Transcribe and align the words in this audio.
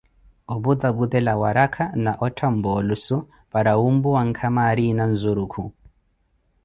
oputaputela 0.55 1.33
warakha 1.41 1.85
na 2.03 2.11
ottha 2.25 2.47
mpoolusu, 2.57 3.17
para 3.51 3.71
wumpuwa 3.81 4.21
nkama 4.29 4.61
ariina 4.71 5.03
nzurukhu. 5.13 5.63